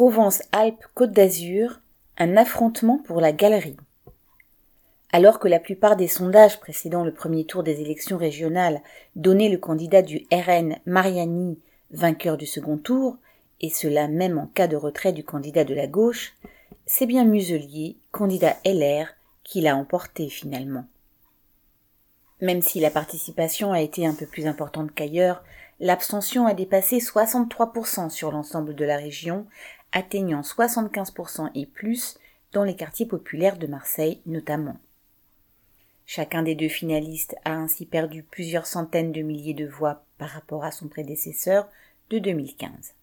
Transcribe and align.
Provence-Alpes-Côte 0.00 1.12
d'Azur, 1.12 1.82
un 2.16 2.38
affrontement 2.38 3.02
pour 3.04 3.20
la 3.20 3.32
galerie. 3.32 3.76
Alors 5.12 5.38
que 5.38 5.46
la 5.46 5.60
plupart 5.60 5.94
des 5.94 6.08
sondages 6.08 6.58
précédant 6.58 7.04
le 7.04 7.12
premier 7.12 7.44
tour 7.44 7.62
des 7.62 7.82
élections 7.82 8.16
régionales 8.16 8.80
donnaient 9.14 9.50
le 9.50 9.58
candidat 9.58 10.00
du 10.00 10.26
RN 10.32 10.76
Mariani 10.86 11.58
vainqueur 11.90 12.38
du 12.38 12.46
second 12.46 12.78
tour, 12.78 13.18
et 13.60 13.68
cela 13.68 14.08
même 14.08 14.38
en 14.38 14.46
cas 14.46 14.68
de 14.68 14.76
retrait 14.76 15.12
du 15.12 15.22
candidat 15.22 15.64
de 15.64 15.74
la 15.74 15.86
gauche, 15.86 16.32
c'est 16.86 17.04
bien 17.04 17.26
Muselier, 17.26 17.98
candidat 18.10 18.56
LR, 18.64 19.06
qui 19.44 19.60
l'a 19.60 19.76
emporté 19.76 20.30
finalement. 20.30 20.86
Même 22.40 22.62
si 22.62 22.80
la 22.80 22.90
participation 22.90 23.70
a 23.72 23.82
été 23.82 24.06
un 24.06 24.14
peu 24.14 24.24
plus 24.24 24.46
importante 24.46 24.94
qu'ailleurs, 24.94 25.44
l'abstention 25.78 26.46
a 26.46 26.54
dépassé 26.54 27.00
63% 27.00 28.08
sur 28.08 28.32
l'ensemble 28.32 28.74
de 28.74 28.84
la 28.86 28.96
région, 28.96 29.46
atteignant 29.92 30.40
75% 30.40 31.50
et 31.54 31.66
plus 31.66 32.18
dans 32.52 32.64
les 32.64 32.76
quartiers 32.76 33.06
populaires 33.06 33.58
de 33.58 33.66
Marseille 33.66 34.20
notamment. 34.26 34.76
Chacun 36.06 36.42
des 36.42 36.54
deux 36.54 36.68
finalistes 36.68 37.36
a 37.44 37.52
ainsi 37.52 37.86
perdu 37.86 38.22
plusieurs 38.22 38.66
centaines 38.66 39.12
de 39.12 39.22
milliers 39.22 39.54
de 39.54 39.66
voix 39.66 40.04
par 40.18 40.30
rapport 40.30 40.64
à 40.64 40.72
son 40.72 40.88
prédécesseur 40.88 41.68
de 42.10 42.18
2015. 42.18 42.94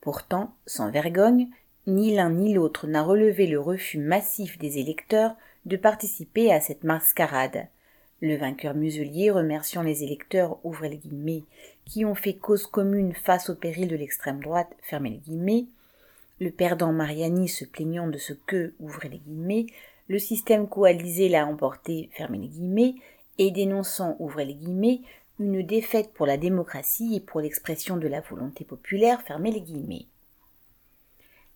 Pourtant, 0.00 0.54
sans 0.66 0.90
vergogne, 0.90 1.48
ni 1.86 2.14
l'un 2.14 2.30
ni 2.30 2.54
l'autre 2.54 2.86
n'a 2.86 3.02
relevé 3.02 3.46
le 3.46 3.58
refus 3.58 3.98
massif 3.98 4.58
des 4.58 4.78
électeurs 4.78 5.34
de 5.66 5.76
participer 5.76 6.52
à 6.52 6.60
cette 6.60 6.84
mascarade, 6.84 7.66
le 8.22 8.36
vainqueur 8.36 8.74
muselier 8.74 9.32
remerciant 9.32 9.82
les 9.82 10.04
électeurs 10.04 10.64
ouvrez 10.64 10.88
les 10.88 10.98
guillemets, 10.98 11.42
qui 11.84 12.04
ont 12.04 12.14
fait 12.14 12.34
cause 12.34 12.68
commune 12.68 13.14
face 13.14 13.50
au 13.50 13.56
péril 13.56 13.88
de 13.88 13.96
l'extrême 13.96 14.40
droite 14.40 14.72
fermez 14.80 15.10
les 15.10 15.18
guillemets, 15.18 15.66
le 16.42 16.50
perdant 16.50 16.92
Mariani 16.92 17.48
se 17.48 17.64
plaignant 17.64 18.08
de 18.08 18.18
ce 18.18 18.32
que 18.32 18.74
ouvrez 18.80 19.08
les 19.08 19.18
guillemets, 19.18 19.66
le 20.08 20.18
système 20.18 20.68
coalisé 20.68 21.28
l'a 21.28 21.46
emporté 21.46 22.10
fermez 22.12 22.38
les 22.38 22.48
guillemets, 22.48 22.96
et 23.38 23.50
dénonçant 23.50 24.16
ouvrez 24.18 24.44
les 24.44 24.54
guillemets 24.54 25.00
une 25.38 25.62
défaite 25.62 26.12
pour 26.12 26.26
la 26.26 26.36
démocratie 26.36 27.14
et 27.14 27.20
pour 27.20 27.40
l'expression 27.40 27.96
de 27.96 28.08
la 28.08 28.20
volonté 28.20 28.64
populaire 28.64 29.22
fermez 29.22 29.52
les 29.52 29.62
guillemets. 29.62 30.06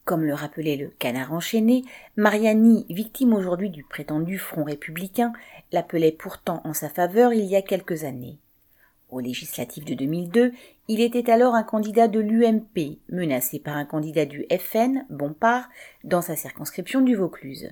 Comme 0.05 0.25
le 0.25 0.35
rappelait 0.35 0.77
le 0.77 0.89
canard 1.01 1.33
enchaîné, 1.33 1.83
Mariani, 2.17 2.87
victime 2.89 3.35
aujourd'hui 3.35 3.71
du 3.71 3.83
prétendu 3.83 4.39
Front 4.39 4.63
républicain, 4.63 5.33
l'appelait 5.73 6.13
pourtant 6.13 6.61
en 6.65 6.75
sa 6.75 6.89
faveur 6.89 7.33
il 7.33 7.45
y 7.45 7.57
a 7.57 7.63
quelques 7.63 8.05
années. 8.05 8.39
Aux 9.09 9.21
législatives 9.21 9.85
de 9.85 9.95
2002, 9.95 10.53
il 10.89 11.01
était 11.01 11.31
alors 11.31 11.55
un 11.55 11.63
candidat 11.63 12.09
de 12.09 12.19
l'UMP, 12.19 12.99
menacé 13.09 13.61
par 13.61 13.77
un 13.77 13.85
candidat 13.85 14.27
du 14.27 14.47
FN, 14.51 15.07
Bompard, 15.11 15.69
dans 16.03 16.23
sa 16.23 16.35
circonscription 16.35 17.01
du 17.01 17.15
Vaucluse. 17.15 17.71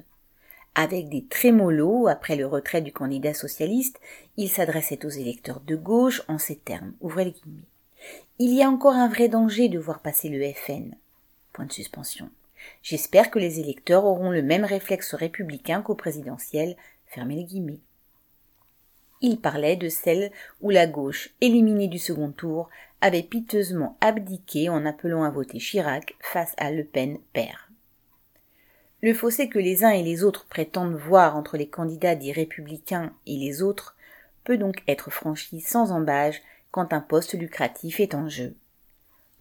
Avec 0.76 1.08
des 1.08 1.24
trémolos, 1.24 2.06
après 2.06 2.36
le 2.36 2.46
retrait 2.46 2.82
du 2.82 2.92
candidat 2.92 3.34
socialiste, 3.34 4.00
il 4.36 4.48
s'adressait 4.48 5.04
aux 5.04 5.10
électeurs 5.10 5.60
de 5.60 5.76
gauche 5.76 6.22
en 6.28 6.38
ces 6.38 6.56
termes. 6.56 6.94
Ouvrez 7.00 7.24
les 7.24 7.32
guillemets. 7.32 7.68
Il 8.38 8.52
y 8.52 8.62
a 8.62 8.68
encore 8.68 8.94
un 8.94 9.08
vrai 9.08 9.28
danger 9.28 9.68
de 9.68 9.78
voir 9.78 10.00
passer 10.00 10.28
le 10.28 10.52
FN. 10.52 10.94
Point 11.52 11.66
de 11.66 11.72
suspension. 11.72 12.30
J'espère 12.82 13.30
que 13.30 13.38
les 13.38 13.60
électeurs 13.60 14.04
auront 14.04 14.30
le 14.30 14.42
même 14.42 14.64
réflexe 14.64 15.14
républicain 15.14 15.82
qu'au 15.82 15.94
présidentiel. 15.94 16.76
Fermez 17.06 17.36
les 17.36 17.44
guillemets. 17.44 17.80
Il 19.20 19.40
parlait 19.40 19.76
de 19.76 19.88
celle 19.88 20.30
où 20.60 20.70
la 20.70 20.86
gauche, 20.86 21.30
éliminée 21.40 21.88
du 21.88 21.98
second 21.98 22.30
tour, 22.30 22.68
avait 23.00 23.22
piteusement 23.22 23.96
abdiqué 24.00 24.68
en 24.68 24.86
appelant 24.86 25.24
à 25.24 25.30
voter 25.30 25.58
Chirac 25.58 26.14
face 26.20 26.54
à 26.56 26.70
Le 26.70 26.84
Pen 26.84 27.18
père. 27.32 27.70
Le 29.02 29.12
fossé 29.12 29.48
que 29.50 29.58
les 29.58 29.84
uns 29.84 29.90
et 29.90 30.02
les 30.02 30.24
autres 30.24 30.46
prétendent 30.46 30.96
voir 30.96 31.36
entre 31.36 31.58
les 31.58 31.68
candidats 31.68 32.14
dits 32.14 32.32
républicains 32.32 33.12
et 33.26 33.36
les 33.36 33.62
autres 33.62 33.96
peut 34.44 34.56
donc 34.56 34.82
être 34.88 35.10
franchi 35.10 35.60
sans 35.60 35.92
embâge 35.92 36.40
quand 36.70 36.92
un 36.92 37.00
poste 37.00 37.34
lucratif 37.34 38.00
est 38.00 38.14
en 38.14 38.28
jeu. 38.28 38.56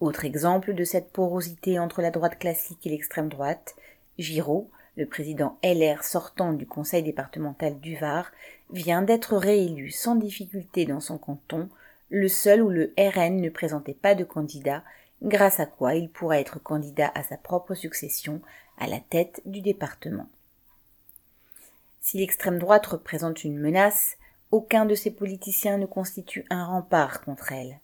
Autre 0.01 0.25
exemple 0.25 0.73
de 0.73 0.83
cette 0.83 1.11
porosité 1.11 1.79
entre 1.79 2.01
la 2.01 2.11
droite 2.11 2.37
classique 2.37 2.85
et 2.85 2.89
l'extrême 2.89 3.29
droite, 3.29 3.75
Giraud, 4.17 4.69
le 4.95 5.05
président 5.05 5.57
LR 5.63 6.03
sortant 6.03 6.53
du 6.53 6.67
conseil 6.67 7.03
départemental 7.03 7.79
du 7.79 7.95
Var, 7.95 8.31
vient 8.71 9.01
d'être 9.01 9.37
réélu 9.37 9.91
sans 9.91 10.15
difficulté 10.15 10.85
dans 10.85 10.99
son 10.99 11.17
canton, 11.17 11.69
le 12.09 12.27
seul 12.27 12.61
où 12.61 12.69
le 12.69 12.93
RN 12.97 13.41
ne 13.41 13.49
présentait 13.49 13.95
pas 13.95 14.15
de 14.15 14.23
candidat, 14.23 14.83
grâce 15.23 15.59
à 15.59 15.65
quoi 15.65 15.95
il 15.95 16.09
pourra 16.09 16.39
être 16.39 16.61
candidat 16.61 17.11
à 17.15 17.23
sa 17.23 17.37
propre 17.37 17.73
succession 17.73 18.41
à 18.77 18.87
la 18.87 18.99
tête 18.99 19.41
du 19.45 19.61
département. 19.61 20.27
Si 22.01 22.17
l'extrême 22.17 22.59
droite 22.59 22.85
représente 22.85 23.43
une 23.43 23.57
menace, 23.57 24.17
aucun 24.51 24.85
de 24.85 24.93
ces 24.93 25.09
politiciens 25.09 25.77
ne 25.77 25.85
constitue 25.85 26.45
un 26.49 26.65
rempart 26.65 27.21
contre 27.21 27.51
elle. 27.53 27.79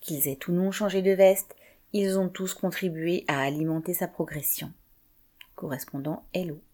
Qu'ils 0.00 0.28
aient 0.28 0.38
ou 0.46 0.52
non 0.52 0.70
changé 0.70 1.02
de 1.02 1.12
veste, 1.12 1.56
ils 1.92 2.18
ont 2.18 2.28
tous 2.28 2.54
contribué 2.54 3.24
à 3.26 3.40
alimenter 3.40 3.94
sa 3.94 4.06
progression. 4.06 4.70
Correspondant 5.62 6.24
Hello. 6.34 6.71